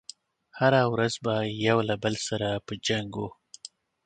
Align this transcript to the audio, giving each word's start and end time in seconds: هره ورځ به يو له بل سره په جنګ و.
هره 0.59 0.81
ورځ 0.93 1.13
به 1.25 1.35
يو 1.67 1.77
له 1.89 1.95
بل 2.03 2.15
سره 2.27 2.49
په 2.65 2.73
جنګ 2.87 3.09
و. 3.17 3.21